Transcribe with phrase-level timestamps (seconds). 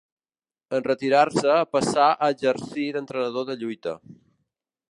[0.77, 3.95] En retirar-se passà a exercir d'entrenador de lluita.